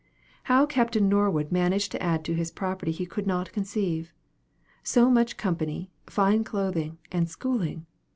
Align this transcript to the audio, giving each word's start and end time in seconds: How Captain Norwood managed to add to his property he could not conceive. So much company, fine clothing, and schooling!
How 0.45 0.65
Captain 0.65 1.07
Norwood 1.07 1.51
managed 1.51 1.91
to 1.91 2.01
add 2.01 2.25
to 2.25 2.33
his 2.33 2.49
property 2.49 2.91
he 2.91 3.05
could 3.05 3.27
not 3.27 3.51
conceive. 3.51 4.11
So 4.81 5.11
much 5.11 5.37
company, 5.37 5.91
fine 6.07 6.43
clothing, 6.43 6.97
and 7.11 7.29
schooling! 7.29 7.85